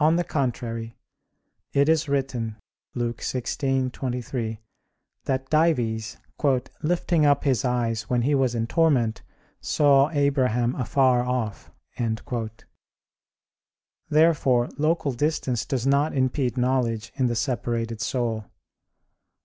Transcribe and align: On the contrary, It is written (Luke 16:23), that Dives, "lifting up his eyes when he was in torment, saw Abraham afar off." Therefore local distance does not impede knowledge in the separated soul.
On 0.00 0.16
the 0.16 0.24
contrary, 0.24 0.96
It 1.72 1.88
is 1.88 2.08
written 2.08 2.56
(Luke 2.96 3.18
16:23), 3.18 4.58
that 5.26 5.48
Dives, 5.48 6.16
"lifting 6.82 7.24
up 7.24 7.44
his 7.44 7.64
eyes 7.64 8.10
when 8.10 8.22
he 8.22 8.34
was 8.34 8.56
in 8.56 8.66
torment, 8.66 9.22
saw 9.60 10.10
Abraham 10.10 10.74
afar 10.74 11.22
off." 11.24 11.70
Therefore 14.08 14.68
local 14.76 15.12
distance 15.12 15.64
does 15.64 15.86
not 15.86 16.16
impede 16.16 16.56
knowledge 16.56 17.12
in 17.14 17.28
the 17.28 17.36
separated 17.36 18.00
soul. 18.00 18.46